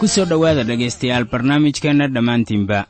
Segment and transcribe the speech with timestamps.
[0.00, 2.80] ku soo dhowaada dhegaystayaal barnaamijkeenna dhammaantiinba.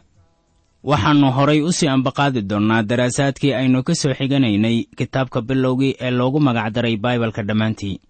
[0.91, 6.41] Waxaannu horay u sii ambaqaadi doonnaa daraasaadkii aynu ka soo xiganaynay kitaabka bilowgii ee loogu
[6.41, 8.01] magacdaray baibalka dhammaantii.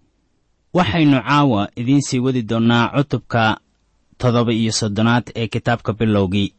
[0.73, 3.57] Waxaynu caawa idiin sii wadi doonnaa cutubka
[4.17, 6.53] toddoba iyo soddonaad ee kitaabka bilowgii.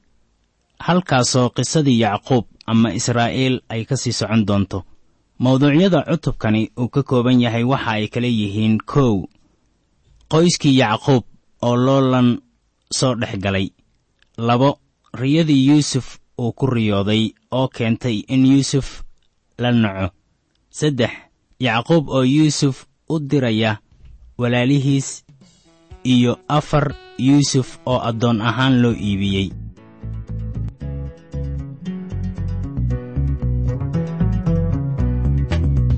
[0.79, 4.85] Halkaasoo qisadii yacquub ama israa'iil ay ka sii socon doonto.
[5.39, 9.25] Mawduucyada cutubkani uu ka kooban yahay waxa ay kala yihiin kow.
[10.29, 11.25] Qoyskii yacquub
[11.67, 12.29] oo loolan
[12.99, 13.67] soo dhex galay.
[14.47, 14.71] Labo
[15.21, 16.07] riyadii yuusuf
[16.43, 17.25] uu ku riyooday
[17.59, 18.89] oo keentay in yuusuf
[19.63, 20.07] la naco
[20.79, 21.13] saddex
[21.65, 22.77] yacquub oo yuusuf
[23.13, 23.73] u diraya
[24.41, 25.09] walaalihiis.
[26.15, 26.87] Iyo afar
[27.27, 29.49] yuusuf oo addoon ahaan loo iibiyey.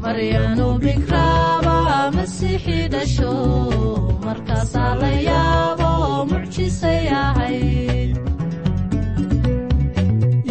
[0.03, 1.44] Maryanu bikraaba
[2.17, 3.33] masiixi dhasho
[4.27, 5.91] markaasaa la yaabo
[6.31, 8.13] mucjisay ahayd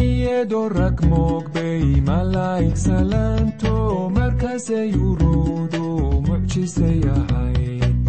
[0.06, 3.74] iyadoo rag moogbay malaa'ig salaanto
[4.18, 5.84] markaasay uruudu
[6.28, 8.02] mucjisay ahayd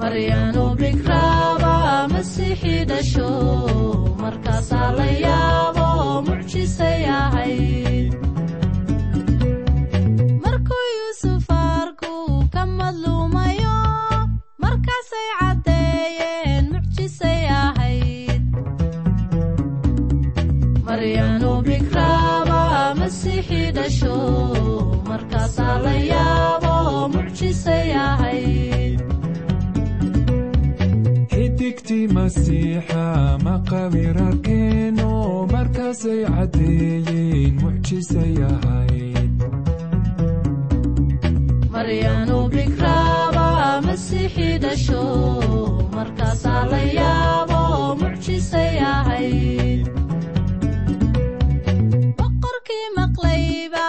[0.00, 1.74] maryanu bikraaba
[2.14, 3.28] masiixi dhasho
[4.22, 5.43] markaasaa la yaabo
[32.34, 35.10] masiixa maqawir arkeeno
[35.52, 39.34] markaasay caddeeyeen mucjisay ahayd
[41.74, 43.46] maryanu bikraaba
[43.86, 45.02] masiixi dhasho
[45.96, 47.60] markaasaa la yaabo
[48.02, 49.86] mucjisay ahayd
[52.18, 53.86] boqorkii maqlayba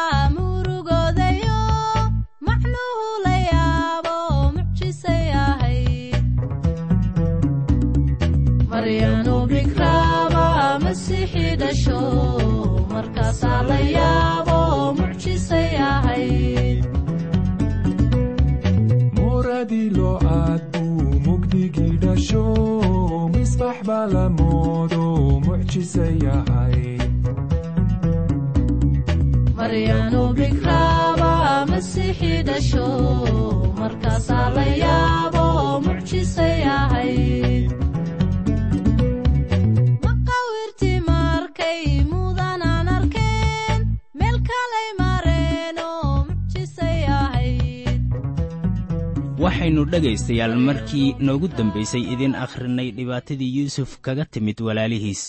[49.44, 55.24] waxaynu dhegaystayaal markii noogu dambaysay idiin akhrinay dhibaatadii yuusuf kaga timid walaalihiis.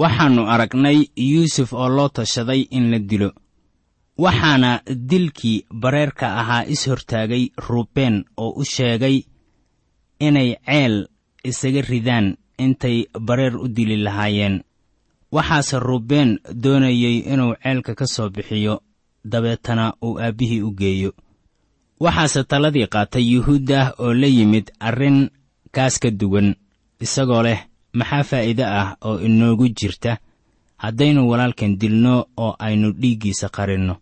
[0.00, 3.30] Waxaannu aragnay yuusuf oo loo tashaday in la dilo
[4.18, 4.80] waxaana
[5.10, 9.22] dilkii bareerka ahaa is hortaagay ruubeen oo u sheegay
[10.20, 10.94] inay ceel
[11.44, 14.62] isaga ridaan intay bareer u dili lahaayeen.
[15.32, 18.82] Waxaase ruubeen doonayey inuu ceelka ka soo bixiyo
[19.24, 21.12] dabeetana uu aabbihii u geeyo.
[22.00, 25.30] Waxaase taladii qaatay yuhuudda oo la yimid arrin
[25.72, 26.54] kaas ka duwan
[27.00, 27.60] isagoo leh
[27.92, 30.18] maxaa faa'iide ah oo inoogu jirta?
[30.76, 33.96] Haddaynu walaalkan dilno oo aynu dhiiggiisa qarinno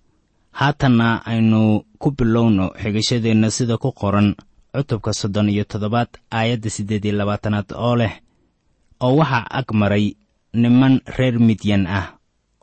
[0.61, 1.61] haatanna aynu
[2.01, 4.29] ku bilowno xigashadeenna sida ku qoran
[4.75, 8.15] cutubka soddon iyo toddobaad aayadda siddeed iyo labaatanaad oo leh
[9.05, 10.07] oo waxaa ag maray
[10.63, 12.07] niman reer midyan ah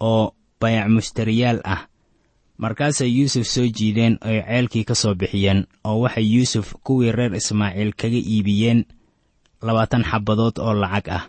[0.09, 1.81] oo bayac mushtariyaal ah
[2.57, 7.91] markaasay yuusuf soo jiideen oy ceelkii ka soo bixiyeen oo waxay yuusuf kuwii reer ismaaciil
[7.99, 8.79] kaga iibiyeen
[9.61, 11.23] labaatan xabbadood oo lacag ah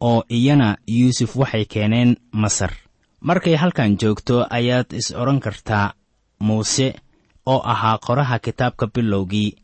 [0.00, 2.72] oo iyana yuusuf waxay keeneen masar
[3.20, 5.92] markay halkan joogto ayaad is odhan kartaa
[6.40, 6.94] muuse
[7.46, 9.56] oo ahaa qoraha kitaabka bilowgii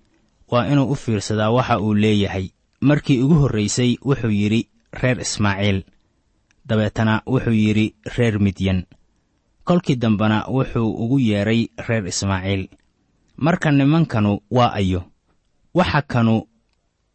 [0.50, 2.48] waa inuu u fiirsadaa waxa uu leeyahay.
[2.80, 5.82] Markii ugu horraysay wuxuu yidhi reer ismaaciil.
[6.68, 8.84] Dabeetana wuxuu yidhi reer midyan.
[9.64, 12.68] Kolkii dambena wuxuu ugu yeedhay reer ismaaciil.
[13.36, 15.02] Marka nimankanu waa ayo
[15.74, 16.42] waxa kanu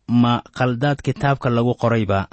[0.07, 2.27] ma khaldaad kitaabka lagu qorayba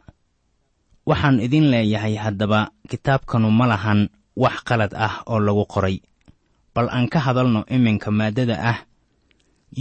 [1.09, 2.61] waxaan idin leeyahay haddaba
[2.91, 4.01] kitaabkanu ma lahan
[4.43, 5.97] wax qalad ah oo lagu qoray.
[6.75, 8.79] Bal aan ka hadalno iminka maaddada ah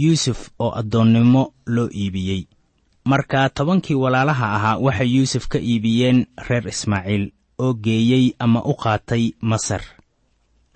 [0.02, 1.42] yuusuf oo addoonnimo
[1.74, 2.42] loo iibiyey.
[3.10, 7.24] Marka tobankii walaalaha ahaa waxay yuusuf ka iibiyeen reer ismaaciil
[7.62, 9.82] oo geeyey ama u qaatay masar.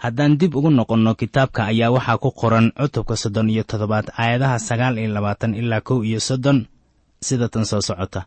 [0.03, 4.99] Haddaan dib ugu noqonno kitaabka ayaa waxaa ku qoran cutubka soddon iyo toddobaad aayadaha sagaal
[4.99, 6.67] iyo labaatan ilaa kow iyo soddon
[7.27, 8.27] sida tan soo socota.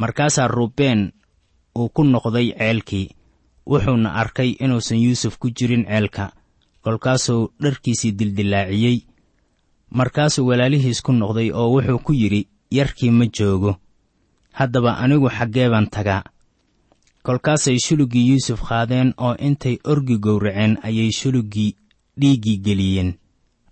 [0.00, 1.12] Markaasaa ruubeen
[1.76, 3.08] uu ku noqday ceelkii.
[3.66, 6.32] Wuxuuna arkay inuusan yuusuf ku jirin ceelka
[6.82, 8.98] kolkaasuu dharkiisii dildillaaciyey.
[9.90, 13.76] Markaasuu walaalihiis ku noqday oo wuxuu ku yidhi yarkii ma joogo.
[14.52, 16.22] Haddaba anigu xaggee baan tagaa.
[17.22, 21.76] Kolkaasay shuluggii yuusuf qaadeen oo intay orgi gowraceen ayay shuluggii
[22.20, 23.14] dhiiggii geliyeen.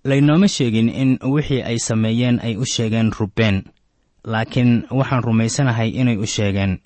[0.05, 3.63] Laynooma sheegin in wixii ay sameeyeen ay u sheegeen rubeen
[4.25, 6.79] laakiin waxaan rumaysanahay inay u sheegeen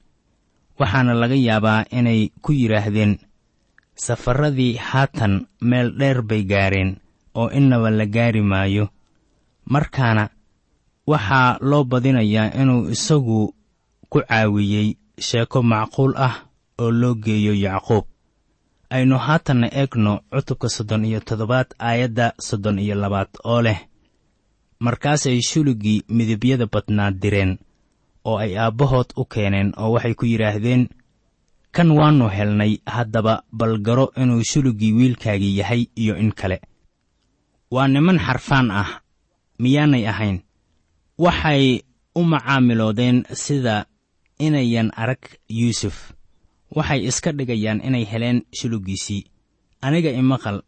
[0.81, 3.12] waxaana laga yaabaa inay ku yidhaahdeen
[4.05, 5.35] safarradii haatan
[5.69, 6.91] meel dheer bay gaareen
[7.41, 8.85] oo innaba la gaari maayo.
[9.73, 10.25] Markaana
[11.06, 13.55] waxaa loo badinayaa inuu isagu
[14.11, 14.88] ku caawiyey
[15.27, 16.35] sheeko macquul ah
[16.81, 18.05] oo loo geeyo yacquub.
[18.94, 23.79] Aynu haatanna eegno cutubka soddon iyo toddobaad aayadda soddon iyo labaad oo leh
[24.85, 27.53] markaasay shuluggii midibyada badnaad direen
[28.25, 30.88] oo ay aabbahood u keeneen oo waxay ku yidhaahdeen
[31.72, 36.61] kan waannu helnay haddaba bal garo inuu shuluggii wiilkaagii yahay iyo in kale.
[37.70, 38.90] Waa niman xarfaan ah
[39.58, 40.38] miyaanay ahayn.
[41.19, 41.82] Waxay
[42.14, 43.87] u macaamiloodeen sida
[44.38, 46.12] inayan arag yuusuf.
[46.76, 49.25] Waxay iska dhigayaan inay heleen shuluggiisii
[49.81, 50.62] aniga imaqal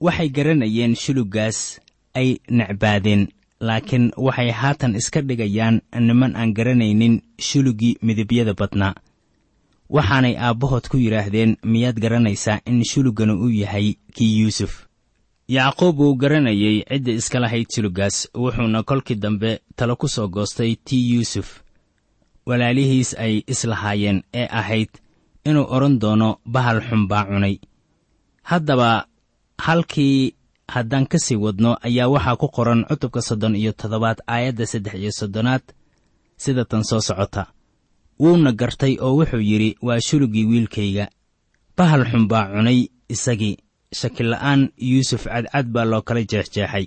[0.00, 1.80] waxay garanayeen shuluggaas
[2.14, 3.28] ay necbaadeen
[3.60, 8.94] laakiin waxay haatan iska dhigayaan niman aan garanaynin shuluggii midibyada badnaa.
[9.88, 14.86] Waxaanay aabbahood ku yidhaahdeen miyaad garanaysaa in shuluggana uu yahay kii yuusuf?
[15.48, 21.14] Yacquub wuu garanayey cidda iska lahayd shuluggaas wuxuuna kolkii dambe talo ku soo goostay tii
[21.14, 21.60] yuusuf.
[22.46, 24.88] Walaalihiis ay islahaayeen ee ahayd
[25.44, 27.56] inuu odhan doono bahal xun baa cunay.
[28.42, 29.06] Haddaba
[29.58, 30.34] halkii
[30.68, 35.12] haddaan ka sii wadno ayaa waxaa ku qoran cutubka soddon iyo toddobaad aayadda saddex iyo
[35.12, 35.62] soddonaad
[36.36, 37.46] sida tan soo socota.
[38.20, 41.06] Wuuna gartay oo wuxuu yidhi waa shuluggii wiilkayga.
[41.76, 43.56] Bahal xun baa cunay isagii.
[43.94, 46.86] Shakila'aan yuusuf cadcad baa loo kala jeexjeexay.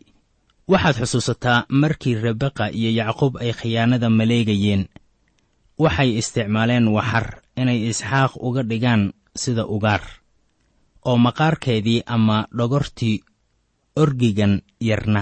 [0.67, 4.83] Waxaad xusuusataa markii rebeqa iyo yacquub ay khiyaanada maleegayeen.
[5.79, 10.01] Waxay isticmaaleen waxar inay isxaaq uga dhigaan sida ugaar.
[11.07, 13.23] Oo maqaarkeedii ama dhogortii
[14.03, 14.53] orgigan
[14.89, 15.21] yarna.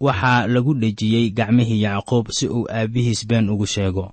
[0.00, 4.12] Waxaa lagu dhejiyey gacmihii yacquub si uu aabbihiis been ugu sheego.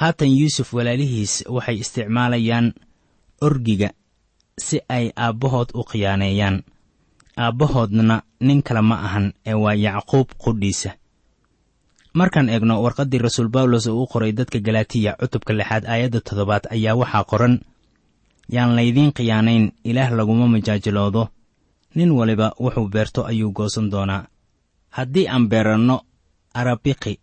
[0.00, 2.66] Haatan yuusuf walaalihiis waxay isticmaalayaan
[3.40, 3.90] orgiga
[4.66, 6.56] si ay aabbahood u khiyaaneeyaan.
[7.36, 10.90] Aabbahoodna nin kale ma ahan ee waa yacquub qudhiisa.
[12.18, 16.94] Markaan eegno warqaddii rasuul bawlos uu u qoray dadka galatiya cutubka lixaad aayadda toddobaad ayaa
[17.00, 17.54] waxaa qoran
[18.54, 21.22] yaan laydiin khiyaanayn ilaah laguma majaajiloodo
[21.96, 24.22] nin waliba wuxuu beerto ayuu goosan doonaa.
[24.96, 25.96] Haddii aan beeranno
[26.60, 27.14] arabiqi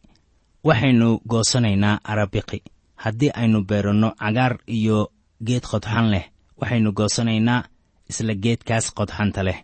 [0.68, 2.60] waxaynu goosanaynaa arabiqi.
[3.04, 5.00] Haddii aynu beeranno cagaar iyo
[5.48, 6.26] geed qodxan leh
[6.62, 7.64] waxaynu goosanaynaa
[8.10, 9.60] isla geedkaas qodxanta leh.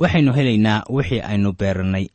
[0.00, 2.06] Waxaynu helaynaa wixii aynu beerannay.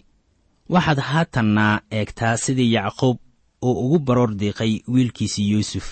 [0.73, 3.17] Waxaad haatannaa eegtaa sidii yacquub
[3.61, 5.87] uu ugu baroor diiqay wiilkiisii yuusuf.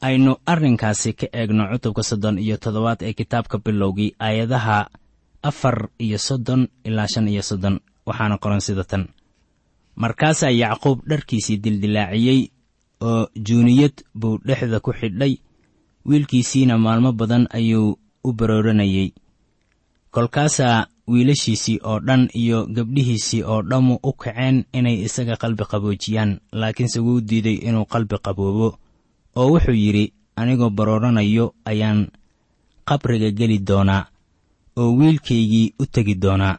[0.00, 4.78] Aynu arrinkaasi ka eegno cutubka soddon iyo toddobaad ee kitaabka bilowgii aayadaha
[5.42, 9.08] afar iyo soddon ilaa shan iyo soddon waxaana qoran sida tan.
[9.96, 12.40] Markaasaa yacquub dharkiisii dildilaaciyey
[13.00, 15.36] oo juuniyad buu dhexda ku xidhay
[16.06, 19.12] wiilkiisiina maalmo badan ayuu u barooranayey.
[20.10, 27.00] Kolkaasaa wiilashiisii oo dhan iyo gabdhihiisii oo dhammu u kaceen inay isaga qalbi qaboojiyaan laakiinse
[27.00, 28.78] wuu diiday inuu qalbi qaboobo
[29.36, 32.08] oo wuxuu yidhi anigoo barooranayo ayaan
[32.88, 34.06] qabriga geli doonaa
[34.76, 36.58] oo wiilkaygii u tegi doonaa.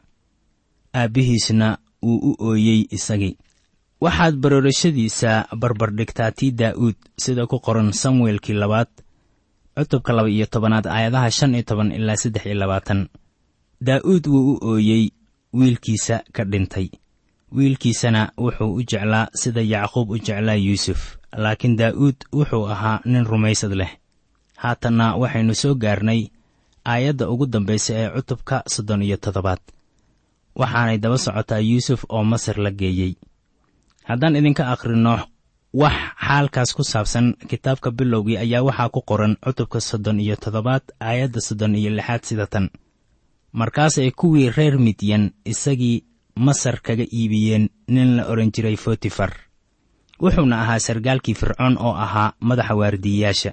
[0.95, 3.37] Aabbihiisna wuu u ooyey isagii.
[4.01, 8.87] Waxaad baroorashadiisa barbardhigtaa tii daa'uud sida ku qoran samuelkii labaad
[9.77, 13.07] cutubka laba iyo tobanaad aayadaha shan iyo toban ilaa saddex iyo labaatan.
[13.81, 15.09] Daa'uud wuu u ooyey
[15.53, 16.89] wiilkiisa ka dhintay.
[17.55, 23.73] Wiilkiisana wuxuu u jeclaa sida yacquub u jeclaa yuusuf laakiin daa'uud wuxuu ahaa nin rumaysad
[23.73, 23.91] leh.
[24.57, 26.27] Haatanna waxaynu soo gaarnay
[26.85, 29.59] aayadda ugu dambaysa ee cutubka soddon iyo toddobaad.
[30.55, 33.13] Waxaanay daba socotaa yuusuf oo masar la geeyey.
[34.03, 35.19] Haddaan idinka akhrinno
[35.73, 35.93] wax
[36.27, 41.75] xaalkaas ku saabsan kitaabka bilowgii ayaa waxaa ku qoran cutubka soddon iyo toddobaad aayadda soddon
[41.75, 42.69] iyo lixaad sida tan.
[43.53, 46.03] Markaasay kuwii reer midyan isagii
[46.35, 49.31] masar kaga iibiyeen nin la odhan jiray fotifar
[50.21, 53.51] wuxuuna ahaa sargaalkii fircoon oo ahaa madaxa waardiyayaasha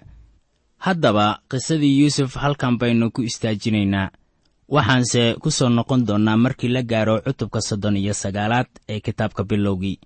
[0.85, 4.11] haddaba qisadii yuusuf halkan baynu ku istaajinaynaa.
[4.75, 9.99] Waxaanse ku soo noqon doonnaa markii la gaaro cutubka soddon iyo sagaalaad ee kitaabka bilowgii.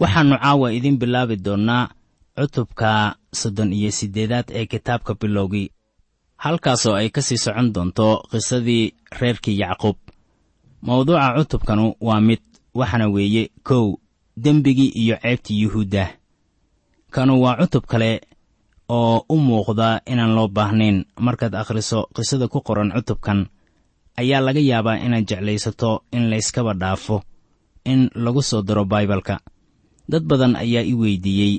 [0.00, 1.88] Waxaannu caawa idiin bilaabi doonnaa
[2.38, 5.70] cutubka soddon iyo siddeedaad ee kitaabka bilowgii.
[6.36, 9.96] Halkaasoo ay ka sii socon doonto qisadii reerkii yacquub.
[10.82, 12.42] Mawduuca cutubkanu waa mid
[12.74, 13.94] waxaana weeye kow
[14.36, 16.04] dembigii iyo ceebtii yuhuudda.
[17.10, 18.20] Kanu waa cutub kale
[18.88, 21.04] oo u muuqda inaan loo baahnayn.
[21.20, 23.46] Markaad akhriso qisada ku qoran cutubkan
[24.16, 27.22] ayaa laga yaabaa inaad jeclaysato in layskaba dhaafo
[27.84, 29.40] in lagu soo daro baibalka.
[30.08, 31.54] Dad badan ayaa i weydiiyey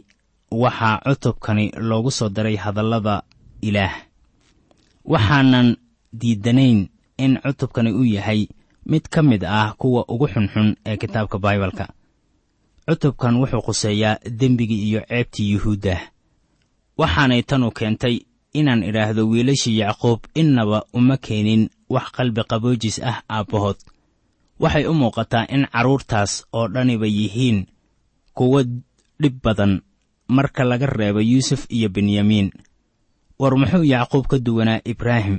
[0.52, 3.24] waxaa cutubkani loogu soo daray hadallada
[3.62, 3.94] ilaah.
[5.06, 5.78] Waxaanan
[6.14, 8.48] diidanayn in cutubkani uu yahay
[8.86, 11.86] mid ka mid ah kuwa ugu xunxun ee kitaabka baibalka.
[12.90, 15.96] Cutubkan wuxuu khuseeyaa dembigii iyo ceebtii yuhuudda
[17.00, 18.16] waxaanay tanu keentay
[18.60, 21.64] inaan idhaahdo wiilashii yacquub innaba uma keenin
[21.94, 23.78] wax qalbi qaboojis ah aabbahood.
[24.64, 27.60] Waxay u muuqataa in carruurtaas oo dhaniba yihiin
[28.38, 28.60] kuwo
[29.22, 29.74] dhib badan
[30.36, 32.50] marka laga reebo yuusuf iyo benyamiin
[33.40, 35.38] war muxuu yacquub ka duwanaa ibraahim?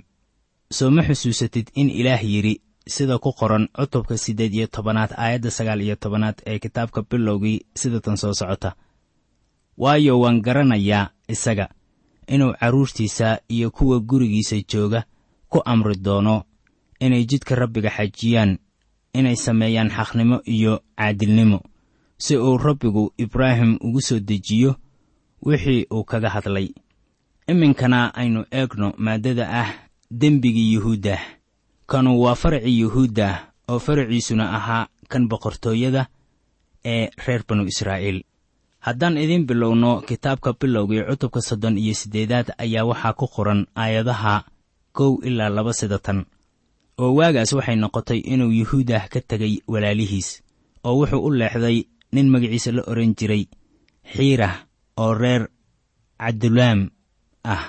[0.76, 2.54] Soo ma xusuusatid in ilaah yidhi
[2.94, 8.00] sida ku qoran cutubka siddeed iyo tobanaad aayadda sagaal iyo tobanaad ee kitaabka bilowgii sida
[8.00, 8.70] tan soo socota.
[9.76, 11.68] Waayo waan garanayaa isaga
[12.26, 15.04] inuu carruurtiisa iyo kuwa gurigiisa jooga
[15.48, 16.44] ku amri doono
[17.00, 18.58] inay jidka rabbiga xajiyaan
[19.14, 21.60] inay sameeyaan xaqnimo iyo caadilnimo
[22.18, 24.76] si uu rabbigu ibraahim ugu soo dejiyo
[25.42, 26.68] wixii uu kaga hadlay.
[27.48, 29.70] Iminkana aynu eegno maaddada ah
[30.10, 31.18] dembigii yuhuudda
[31.86, 36.06] kanu waa faracii yuhuudda oo faraciisuna ahaa kan boqortooyada
[36.84, 38.22] ee reer banu israa'iil
[38.86, 44.44] haddaan idiin bilowno kitaabka bilowgii cutubka soddon iyo siddeedaad ayaa waxaa ku qoran aayadaha
[44.96, 46.24] kow ilaa laba sida tan
[47.00, 50.28] oo waagaas waxay noqotay inuu yuhuudah ka tegay walaalihiis
[50.84, 51.78] oo wuxuu u leexday
[52.12, 53.44] nin magaciisa la odhan jiray
[54.14, 54.54] xiirah
[55.02, 55.42] oo reer
[56.20, 56.80] cabdulaam
[57.44, 57.64] ah.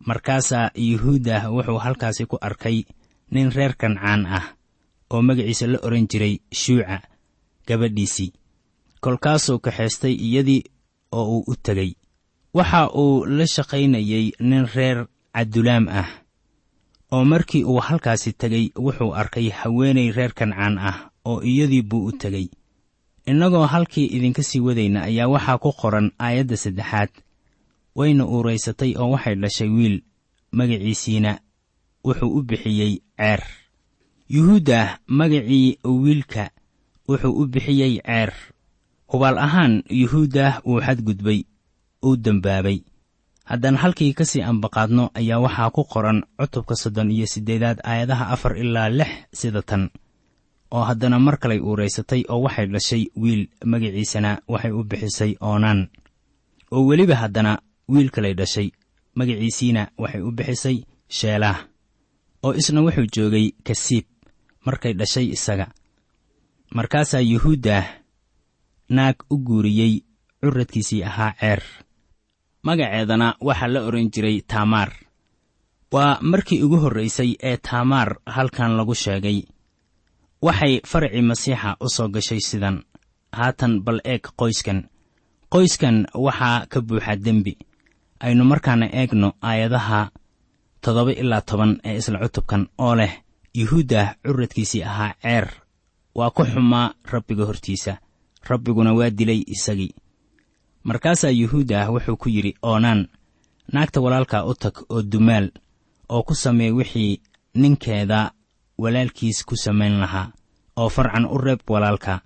[0.00, 2.88] Markaasaa yuhuudah wuxuu halkaasi ku arkay
[3.30, 4.46] nin reer kancaan ah
[5.10, 6.96] oo magaciisa la odhan jiray shuuca
[7.68, 8.32] gabadhiisii
[9.00, 10.62] kolkaasuu kaxaystay iyadii
[11.12, 11.92] oo uu u tegey
[12.54, 16.08] waxa uu la shaqaynayey nin reer cabdulaam ah
[17.12, 22.12] oo markii uu halkaasi tegey wuxuu arkay haweenay reer kancaan ah oo iyadii buu u
[22.12, 22.46] tegey
[23.26, 27.10] innagoo halkii idinka sii wadayna ayaa waxaa ku qoran aayadda saddexaad.
[27.94, 29.96] Wayna uuraysatay oo waxay dhashay wiil
[30.52, 31.38] magaciisiina
[32.04, 33.42] wuxuu u bixiyey ceer.
[34.28, 36.50] Yuhuuddah magacii wiilka
[37.08, 38.32] wuxuu u bixiyey ceer
[39.10, 41.40] hubaal ahaan yuhuuddah wuu xadgudbay
[42.06, 42.78] uu dembaabay
[43.50, 48.56] haddaan halkii ka sii ambaqaadno ayaa waxaa ku qoran cutubka soddon iyo siddeedaad aayadaha afar
[48.58, 49.90] ilaa lix sida tan.
[50.70, 55.90] Oo haddana mar kalay uuraysatay oo waxay dhashay wiil magaciisana waxay u bixisay oonaan.
[56.70, 58.70] Oo weliba haddana wiil kalay dhashay
[59.18, 60.76] magaciisiina waxay u bixisay
[61.08, 61.58] sheelaah
[62.46, 64.06] oo isna wuxuu joogay kasiib
[64.66, 65.66] markay dhashay isaga.
[66.74, 67.84] Markaasaa yuhuuddah
[68.96, 69.94] naag u guuriyey
[70.42, 71.62] curadkiisii ahaa ceer.
[72.66, 74.90] Magaceedana waxaa la odhan jiray taamaar
[75.92, 79.38] waa markii ugu horraysay ee taamaar halkan lagu sheegay.
[80.42, 82.76] Waxay faracii masiixa u soo gashay sidan.
[83.32, 84.78] Haatan bal eeg qoyskan.
[85.52, 87.52] Qoyskan waxaa ka buuxa dembi.
[88.20, 90.10] Aynu markaana eegno aayadaha
[90.82, 93.12] toddoba ilaa toban ee isla cutubkan oo leh
[93.54, 95.46] yuhuudda curadkiisii ahaa ceer.
[96.14, 97.96] Waa ku xumaa rabbiga hortiisa
[98.48, 99.94] rabbiguna waa dilay isagii.
[100.84, 103.08] Markaasaa yuhuudda wuxuu ku yidhi oonaan
[103.72, 105.50] naagta walaalkaa u tag oo dumaal
[106.08, 107.20] oo ku samee wixii
[107.54, 108.32] ninkeeda
[108.78, 110.32] walaalkiis ku samayn lahaa
[110.76, 112.20] oo farcan u reeb walaalka.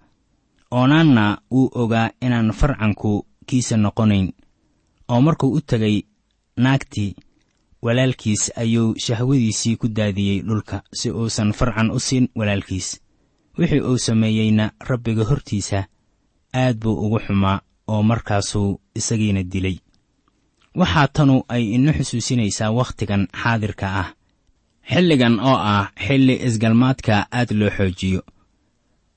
[0.71, 4.33] Oonaanna wuu ogaa inaan farcanku kiisa noqonayn
[5.09, 6.03] oo markuu u tegay
[6.57, 7.15] naagtii
[7.83, 13.01] walaalkiis ayuu shahwadiisii ku daadiyey dhulka si uusan farcan u siin walaalkiis.
[13.59, 15.85] Wixii uu sameeyeyna rabbiga hortiisa
[16.63, 19.77] aad buu ugu xumaa oo markaasuu isagiina dilay.
[20.81, 24.09] Waxaa tanu ay ina xusuusinaysaa wakhtigan xaadirka ah
[24.91, 28.21] xilligan oo ah xilli isgalmaadka aad loo xoojiyo.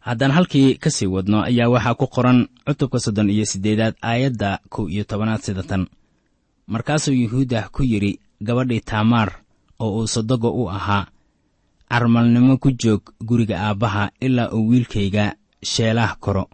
[0.06, 4.86] Haddaan halkii ka sii wadno ayaa waxaa ku qoran cutubka soddon iyo siddeedaad aayadda kow
[4.90, 5.84] iyo tobanaad sida tan.
[6.68, 9.30] Markaasuu yuhuuddah ku yidhi gabadhii taamaar
[9.80, 11.06] oo uu sodogo u ahaa
[11.90, 16.50] carmalnimo ku joog guriga aabbaha ilaa uu wiilkayga sheelaah koro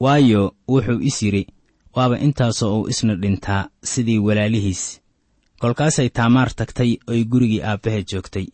[0.00, 1.46] waayo wuxuu is yidhi
[1.94, 5.00] waaba intaasoo uu isna dhintaa sidii walaalihiis.
[5.58, 8.46] Kolkaasay taamaar tagtay oy gurigii aabbaheed joogtay.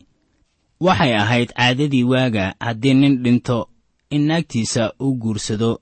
[0.81, 3.69] Waxay ahayd caadadii waaga haddii nin dhinto
[4.11, 5.81] in naagtiisa uu guursado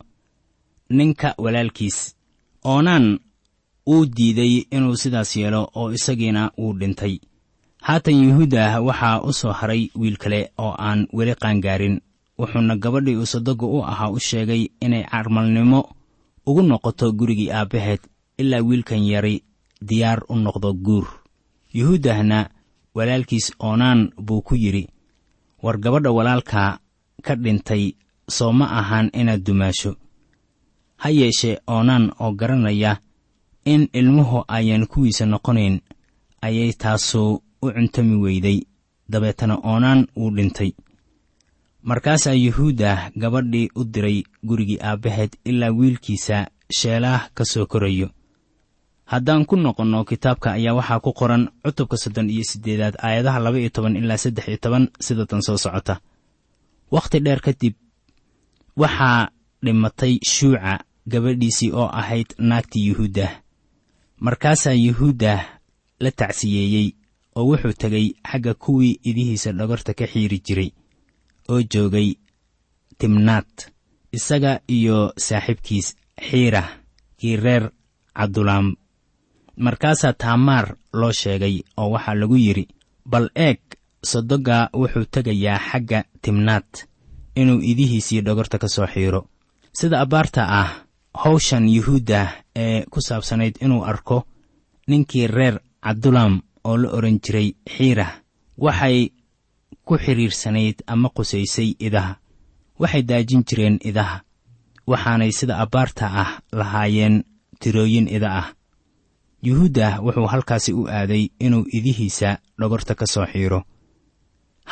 [0.91, 2.17] ninka walaalkiis
[2.65, 3.19] oonaan
[3.87, 7.19] wuu diiday inuu sidaas yeelo oo isagiina wuu dhintay.
[7.83, 12.01] Haatan yuhuuddah waxaa u soo haray wiil kale oo aan weli qaangaarin
[12.41, 15.81] wuxuuna gabadhii uu u ahaa u sheegay inay carmalnimo
[16.49, 18.01] ugu noqoto gurigii aabbaheed
[18.41, 19.45] ilaa wiilkan yari
[19.89, 21.07] diyaar u noqdo guur.
[21.75, 22.39] Yuhuuddahna
[22.95, 24.89] walaalkiis oonaan buu ku yidhi
[25.63, 26.79] war gabadha walaalkaa
[27.23, 27.85] ka dhintay
[28.37, 29.93] soo ma ahaan inaad dumaasho.
[30.97, 32.97] Ha yeeshee oonaan oo garanaya
[33.65, 35.81] in ilmuhu ayaan kuwiisa noqonayn
[36.43, 38.59] ayay taasu u cuntami weyday.
[39.11, 40.71] Dabeetana oonaan wuu dhintay
[41.83, 46.47] markaasaa yuhuuddah gabadhii u diray gurigii aabbaheed ilaa wiilkiisa
[46.79, 48.11] sheelaah ka soo korayo.
[49.05, 53.71] Haddaan ku noqonno kitaabka ayaa waxaa ku qoran cutubka soddon iyo siddeedaad aayadaha laba iyo
[53.71, 56.01] toban ilaa saddex iyo toban sida tan soo socota.
[56.91, 57.75] Wakhti dheer kadib
[58.77, 59.29] waxaa
[59.65, 63.31] dhimatay shuuca gabadhiisii oo ahayd naagtii yuhuuddah
[64.21, 65.41] markaasaa yuhuuddah
[66.01, 66.93] la tacsiyeeyey
[67.37, 70.71] oo wuxuu tegay xagga kuwii idihiisa dhogorta ka xiiri jiray
[71.53, 72.09] oo joogay
[72.99, 73.53] timnaat
[74.17, 75.89] isaga iyo saaxiibkiis
[76.29, 76.63] xiira
[77.19, 77.65] kii reer
[78.17, 78.67] cabdulaam.
[79.65, 82.65] Markaasaa taamaar loo sheegay oo waxaa lagu yidhi
[83.11, 83.61] bal eeg
[84.11, 86.71] sodogaa wuxuu tegayaa xagga timnaat
[87.41, 89.21] inuu idihiisii dhogorta ka soo xiiro.
[89.79, 90.71] Sida abbaarta ah
[91.23, 92.21] hawshan yuhuudda
[92.57, 94.27] ee ku saabsanayd inuu arko
[94.89, 96.35] ninkii reer cabdulaam
[96.65, 98.07] oo la odhan jiray xiira
[98.65, 98.99] waxay
[99.91, 102.15] ku xidhiirsanayd ama qusaysay idaha.
[102.79, 104.23] Waxay daajin jireen idaha
[104.87, 107.25] waxaanay sida abbaarta ah lahaayeen
[107.61, 108.49] tirooyin ida ah.
[109.43, 113.61] Yuhuudda wuxuu halkaasi u aaday inuu idihiisa dhogorta ka soo xiiro.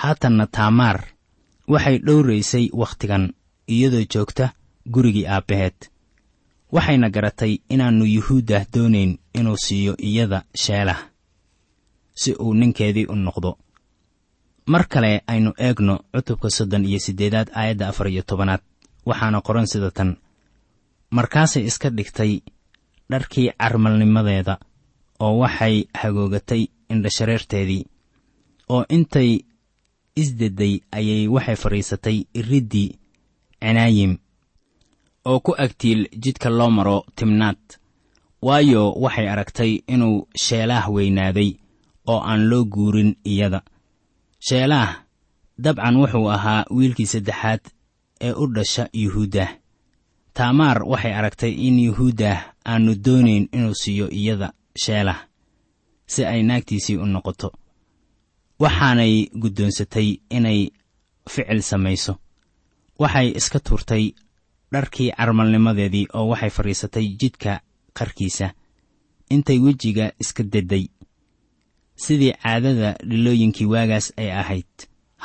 [0.00, 0.98] Haatanna taamaar
[1.72, 3.34] waxay dhowraysay wakhtigan
[3.74, 4.54] iyadoo joogta
[4.92, 5.78] gurigii aabbaheed.
[6.72, 11.00] Waxayna garatay inaannu yuhuudda doonayn inuu siiyo iyada sheelah
[12.14, 13.58] si uu ninkeedii u noqdo
[14.72, 18.60] mar kale aynu eegno cutubka soddon iyo siddeedaad aayadda afar iyo tobanaad.
[19.08, 20.10] Waxaana qoran sida tan.
[21.16, 22.32] Markaasay iska dhigtay
[23.10, 24.54] dharkii carmalnimadeeda
[25.24, 27.82] oo waxay hagoogatay indhashareerteedii
[28.74, 29.30] oo intay
[30.22, 32.90] isdedday ayay waxay fadhiisatay iriddii
[33.62, 34.12] cinaayim
[35.30, 37.60] oo ku agtiil jidka loo maro timnaad
[38.46, 41.50] waayo waxay aragtay inuu sheelaah weynaaday
[42.06, 43.60] oo aan loo guurin iyada
[44.38, 45.04] sheelaah
[45.58, 47.60] dabcan wuxuu ahaa wiilkii saddexaad
[48.20, 49.48] ee u dhasha yuhuuddah
[50.34, 54.52] taamaar waxay aragtay in yuhuuddah aannu doonayn inuu siiyo iyada
[54.84, 55.18] sheelah
[56.06, 57.52] si ay naagtiisii u noqoto.
[58.62, 60.70] Waxaanay guddoonsatay inay
[61.30, 62.12] ficil samayso.
[62.98, 64.04] Waxay iska tuurtay
[64.72, 67.60] dharkii carmalnimadeedii oo waxay fadhiisatay jidka
[67.98, 68.50] qarkiisa.
[69.30, 70.84] Intay wejiga iska dedday
[72.04, 74.72] sidii caadada dhilooyinkii waagaas ay ahayd.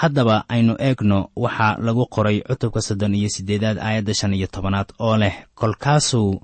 [0.01, 5.17] Haddaba aynu eegno waxaa lagu qoray cutubka soddon iyo siddeedaad aayadda shan iyo tobanaad oo
[5.17, 6.41] leh kolkaasuu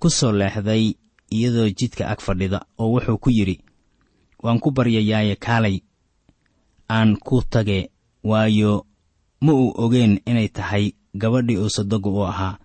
[0.00, 0.84] ku soo leexday
[1.36, 3.56] iyadoo jidka ag fadhida oo wuxuu ku yidhi
[4.42, 5.76] waan ku baryayaaye kaalay
[6.96, 7.90] aan ku tage
[8.24, 8.86] waayo
[9.40, 12.58] ma uu ogeen inay tahay gabadhii uu sodogu u ahaa.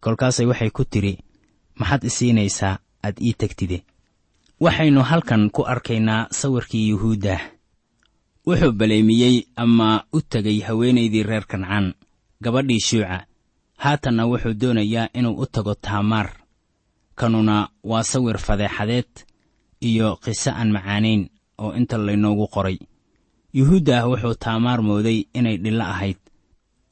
[0.00, 1.18] Kolkaasay waxay ku tidhi
[1.78, 3.78] maxaad isiinaysaa aad ii tegtide
[4.64, 7.40] waxaynu halkan ku arkaynaa sawirkii yuhuuddah
[8.46, 11.94] wuxuu baleemiyey ama u tegay haweenaydii reer kancaan
[12.42, 13.18] gabadhii shuuca.
[13.82, 16.28] Haatanna wuxuu doonayaa inuu u tago taamaar.
[17.14, 19.12] Kanuna waa sawir fadeexadeed
[19.80, 22.78] iyo qiso aan macaanayn oo inta laynoogu qoray.
[23.54, 26.18] Yuhuuddah wuxuu taamaar mooday inay dhillo ahayd.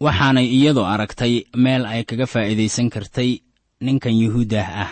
[0.01, 3.31] Waxaanay iyadu aragtay meel ay kaga faa'iidaysan kartay
[3.81, 4.91] ninkan yuhuuddah ah.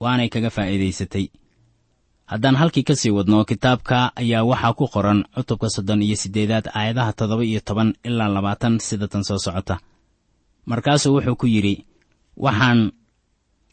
[0.00, 1.26] Waanay kaga faa'iidaysatay
[2.30, 7.12] haddaan halkii ka sii wadno kitaabka ayaa waxaa ku qoran cutubka soddon iyo siddeedaad aayadaha
[7.18, 9.74] toddoba iyo toban ilaa labaatan sida tan soo socota.
[10.70, 11.74] Markaasuu wuxuu ku yidhi
[12.44, 12.80] waxaan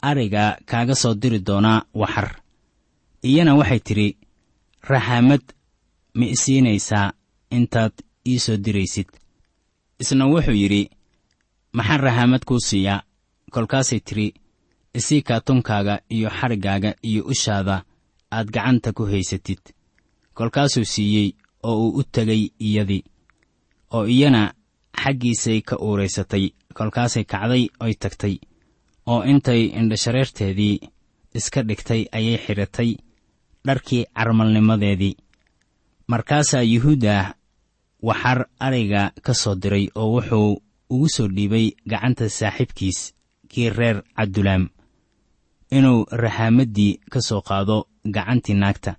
[0.02, 2.28] ariga kaaga soo diri doonaa waxar.
[3.28, 4.08] Iyana waxay tidhi
[4.90, 5.42] raxaamad
[6.18, 7.12] ma isiinaysaa
[7.56, 7.92] intaad
[8.30, 9.08] ii soo diraysid.
[10.02, 10.82] Isna wuxuu yidhi
[11.76, 13.02] maxaan raxaamad kuu siiyaa?
[13.54, 14.34] Kolkaasay tidhi
[14.98, 17.76] isii kaatunkaaga iyo xariggaaga iyo ushaada
[18.30, 19.62] aad gacanta ku haysatid.
[20.34, 21.30] Kolkaasuu siiyey
[21.62, 23.02] oo uu u tegay iyadii
[23.96, 24.42] oo iyana
[25.02, 26.44] xaggiisay ka uuraysatay
[26.76, 28.34] kolkaasay kacday oy tagtay
[29.06, 30.80] oo intay indhashareerteedii
[31.38, 32.90] iska dhigtay ayay xidhatay
[33.66, 35.16] dharkii carmalnimadeedii.
[36.08, 37.34] Markaasaa yuhuuddah
[38.02, 42.98] waxar ariga ka soo diray oo wuxuu ugu soo dhiibay gacanta saaxiibkiis
[43.50, 44.68] kii reer cabdulaam
[45.76, 47.76] inuu raxaamaddii ka soo qaado
[48.14, 48.92] gacantii naagta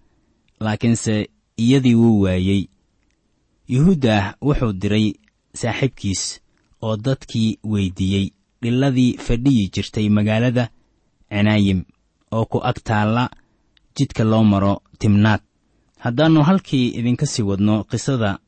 [0.60, 1.30] laakiinse
[1.64, 2.62] iyadii wuu waayey.
[3.74, 5.08] Yuhuuddah wuxuu diray
[5.62, 6.24] saaxiibkiis
[6.82, 8.26] oo dadkii weyddiiyey
[8.62, 10.66] dhilladii fadhiyi jirtay magaalada
[11.30, 11.80] cinaayim
[12.32, 13.24] oo ku ag taalla
[13.96, 15.42] jidka loo maro timnaad
[16.04, 18.40] haddaannu halkii idinka sii wadno qisada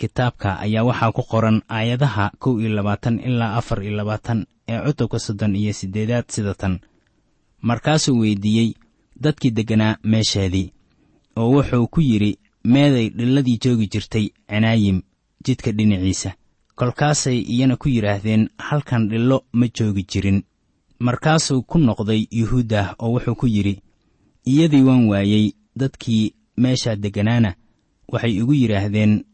[0.00, 5.18] kitaabka ayaa waxaa ku qoran aayadaha kow iyo labaatan ilaa afar iyo labaatan ee cutubka
[5.18, 6.74] soddon iyo siddeedaad sida tan
[7.62, 8.74] markaasuu weyddiiyey
[9.20, 10.72] dadkii degganaa meesheedii
[11.36, 15.02] oo wuxuu ku yidhi meeday dhilladii joogi jirtay cinaayim
[15.44, 16.32] jidka dhinaciisa.
[16.74, 20.42] Kolkaasay iyana ku yidhaahdeen halkan dhillo ma joogi jirin.
[20.98, 23.80] Markaasuu ku noqday yuhuuddah oo wuxuu ku yidhi
[24.46, 27.54] iyadii waan waayey dadkii meeshaa degganaana
[28.12, 29.24] waxay igu yidhaahdeen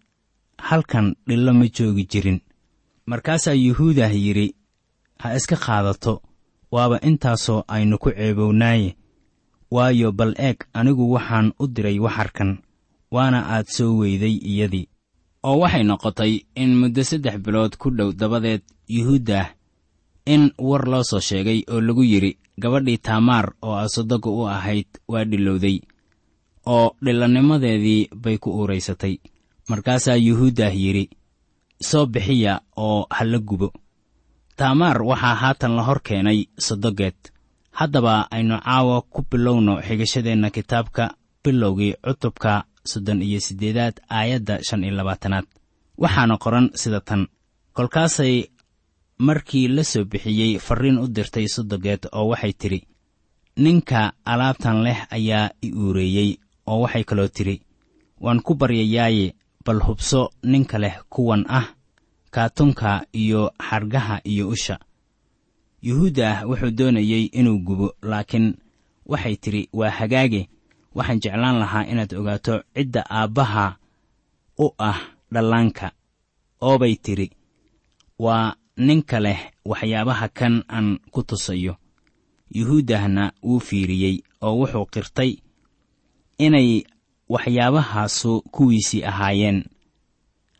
[0.59, 2.41] halkan dhillo ma joogi jirin.
[3.07, 4.55] Markaasaa yuhuudah yidhi
[5.19, 6.23] ha iska qaadato
[6.75, 8.91] waaba intaasoo aynu ku ceebownaaye
[9.75, 12.51] waayo bal eeg anigu waxaan u diray waxarkan
[13.15, 14.87] waana aad soo weyday iyadii
[15.49, 16.33] oo waxay noqotay
[16.63, 18.63] in muddo saddex bilood ku dhow dabadeed
[18.97, 19.47] yuhuuddah
[20.33, 22.33] in war loo soo sheegay oo lagu yidhi
[22.63, 25.77] gabadhii taamaar oo asodoga u ahayd waa dhilowday
[26.67, 29.15] oo dhillannimadeedii bay ku uuraysatay.
[29.69, 31.05] Markaasaa yuhuuddah yidhi
[31.89, 33.69] soo bixiya oo ha la gubo
[34.57, 37.19] taamaar waxaa haatan la hor keenay sodogeed
[37.79, 41.15] haddaba aynu caawa ku bilowno xigashadeenna kitaabka
[41.45, 45.47] bilowgii cutubka soddon iyo siddeedaad aayadda shan iyo labaatanaad.
[45.99, 47.27] Waxaana qoran sida tan.
[47.73, 48.45] Kolkaasay
[49.19, 52.81] markii la soo bixiyey farriin u dirtay sodogeed oo waxay tidhi
[53.57, 56.31] ninka alaabtan leh ayaa i uureeyey
[56.67, 57.61] oo waxay kaloo tidhi
[58.21, 61.67] waan ku baryayaaye bal hubso ninka leh kuwan ah
[62.35, 64.77] kaatunka iyo xargaha iyo usha.
[65.87, 68.47] Yuhuuddah wuxuu doonayey inuu gubo laakiin
[69.07, 70.43] waxay tidhi waa hagaage.
[70.95, 73.77] Waxaan jeclaan lahaa inaad ogaato cidda aabbaha
[74.59, 74.99] u ah
[75.33, 75.87] dhallaanka.
[76.61, 77.31] Oobay tidhi
[78.19, 81.75] waa ninka leh waxyaabaha kan aan ku tusayo.
[82.55, 85.31] Yuhuuddahna wuu fiiriyey oo wuxuu qirtay
[86.39, 86.83] inay
[87.29, 89.65] waxyaabahaasu kuwiisii ahaayeen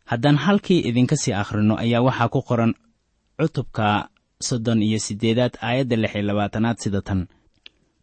[0.05, 2.73] haddaan halkii idinka sii akhrino ayaa waxaa ku qoran
[3.39, 4.09] cutubka
[4.47, 7.27] soddon iyo siddeedaad aayadda lix iyo labaatanaad sida tan.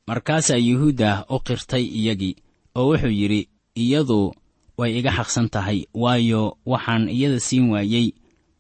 [0.06, 2.36] Markaasaa yuhuuddah u qirtay iyagii
[2.74, 3.48] oo wuxuu yidhi
[3.82, 4.34] iyadu
[4.78, 8.06] way iga xaqsan tahay waayo waxaan iyada siin waayey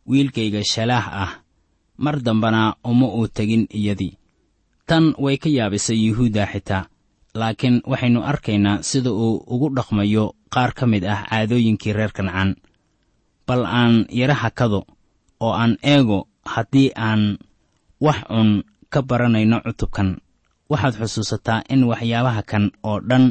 [0.06, 1.32] wiilkayga shalaah ah.
[1.98, 4.18] Mar dambana uma uu tegin iyadii.
[4.86, 6.86] Tan way ka yaabisay yuhuudda xitaa
[7.34, 12.56] laakiin waxaynu arkaynaa sida uu ugu dhaqmayo qaar ka mid ah caadooyinkii reer kancaan
[13.52, 14.80] bal aan yara hakado
[15.44, 16.18] oo aan eego
[16.52, 17.36] haddii aan
[18.00, 20.16] wax cun ka baranayno cutubkan.
[20.70, 23.24] Waxaad xusuusataa in waxyaabaha kan oo dhan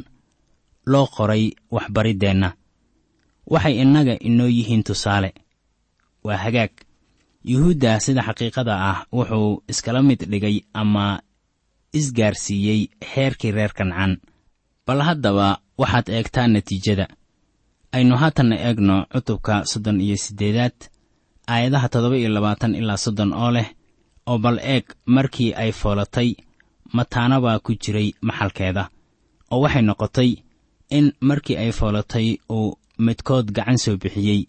[0.92, 2.50] loo qoray waxbariddeenna
[3.54, 5.34] waxay innaga inoo yihiin tusaale.
[6.24, 6.74] Waa hagaag.
[7.52, 11.06] Yuhuudda sida xaqiiqada ah wuxuu iskala mid dhigay ama
[11.98, 12.82] isgaarsiiyey
[13.14, 14.22] xeerkii reer kancaan.
[14.86, 15.48] Bal haddaba
[15.82, 17.06] waxaad eegtaa natiijada
[17.95, 20.77] aynu haatanna eegno cutubka soddon iyo siddeedaad
[21.54, 23.67] aayadaha toddoba iyo labaatan ilaa soddon oo leh
[24.30, 26.30] oo bal eeg markii ay foolatay
[26.97, 28.84] mataana baa ku jiray maxalkeeda
[29.51, 30.32] oo waxay noqotay
[30.97, 32.27] in markii ay foolatay
[32.58, 34.41] uu midkood gacan soo bixiyey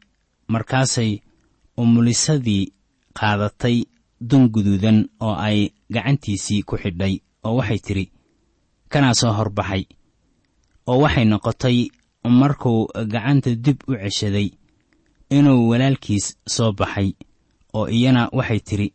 [0.53, 1.11] markaasay
[1.83, 2.65] umulisadii
[3.19, 3.77] qaadatay
[4.29, 5.59] dun guduudan oo ay
[5.95, 7.15] gacantiisii ku xidhay
[7.47, 8.05] oo waxay tidhi
[8.93, 9.83] kanaa soo horbaxay
[10.91, 11.79] oo waxay noqotay
[12.25, 14.51] markuu gacanta dib u ceshaday
[15.31, 17.13] inuu walaalkiis soo baxay
[17.75, 18.89] oo iyana waxay tidhi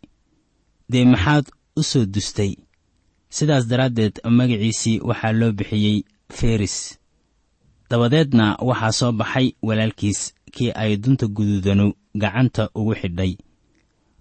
[0.90, 2.56] dee maxaad u soo dustay?
[3.30, 6.04] Sidaas daraaddeed magaciisii waxaa loo bixiyey
[6.38, 7.00] feris
[7.90, 13.34] dabadeedna waxaa soo baxay walaalkiis kii ay dunta guduudanu gacanta ugu xidhay.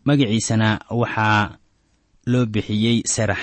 [0.04, 1.58] Magaciisana waxaa
[2.26, 3.38] loo bixiyey sarax.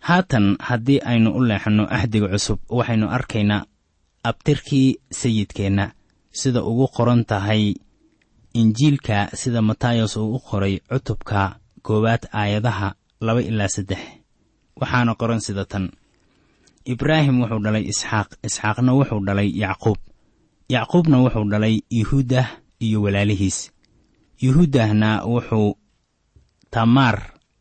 [0.00, 3.64] Haatan haddii aynu u leexanno axdiga cusub waxaynu arkaynaa
[4.22, 5.92] abtirkii sayidkeenna
[6.32, 7.74] sida ugu qoran tahay
[8.54, 13.98] injiilka sida matayos uu u qoray cutubka koowaad aayadaha laba ilaa saddex.
[14.80, 15.90] Waxaana qoran sida tan.
[16.84, 19.98] Ibraahim wuxuu dhalay isxaaq isxaaqna wuxuu dhalay yacquub.
[20.68, 22.48] Yacquubna wuxuu dhalay yuhuudah
[22.80, 23.58] iyo walaalihiis.
[24.42, 25.76] Yuhuudahna wuxuu
[26.70, 27.16] tamaar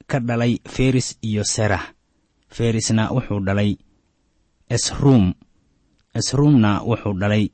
[0.08, 1.86] ka dhalay feris iyo serah
[2.50, 3.78] ferisna wuxuu dhalay
[4.70, 5.34] esruum
[6.14, 7.46] esruumna wuxuu dhalay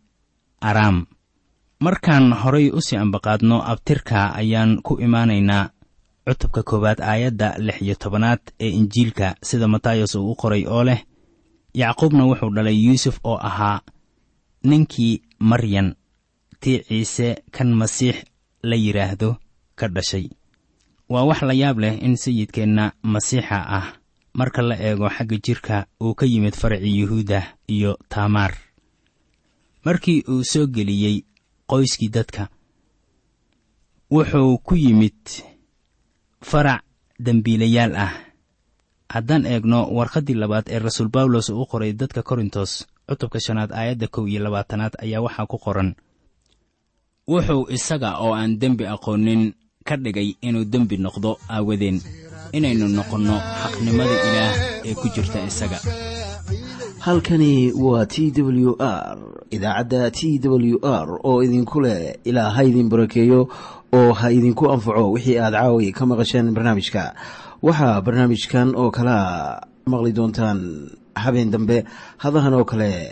[0.62, 1.06] araam
[1.80, 5.70] markaan horay u sii ambaqaadno abtirka ayaan ku imaanaynaa
[6.28, 11.02] cutubka koowaad aayadda lix iyo tobanaad ee injiilka sida matayos uu u qoray oo leh
[11.74, 13.82] yacquubna wuxuu dhalay yuusuf oo ahaa
[14.64, 15.96] ninkii maryan
[16.60, 18.16] tii ciise kan masiix
[18.64, 19.36] la yidhaahdo
[19.76, 20.30] ka dhashay.
[21.10, 23.88] Waa wax la yaab leh in sayidkeenna masiixa ah
[24.40, 27.40] marka la eego xagga jidhka uu ka yimid faracii yuhuuda
[27.76, 28.54] iyo taamaar.
[29.86, 31.24] Markii uu soo geliyey
[31.70, 32.44] qoyskii dadka
[34.12, 35.18] wuxuu ku yimid
[36.50, 36.82] farac
[37.26, 38.14] dembiilayaal ah.
[39.14, 42.72] Haddaan eegno warqaddii labaad ee rasuul bawlos uu qoray dadka korintos
[43.08, 45.96] cutubka shanaad aayadda kow iyo labaatanaad ayaa waxaa ku qoran.
[47.28, 49.54] Wuxuu isaga oo aan dembi aqoonin
[49.88, 52.02] ka dhigay inuu dembi noqdo aawadeen
[52.52, 54.54] inaynu noqonno xaqnimada ilaah
[54.86, 55.80] ee ku jirta isaga.
[57.00, 59.18] Halkani waa t w r
[59.52, 63.48] idaacadda t w r oo idinku leh ilaa ha idin barakeeyo
[63.94, 67.14] oo ha idinku anfaco wixii aad caawi ka maqasheen barnaamijka.
[67.62, 71.86] Waxaa barnaamijkan oo kalaa maqli doontaan habeen dambe
[72.18, 73.12] hadahan oo kale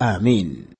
[0.00, 0.73] aamiin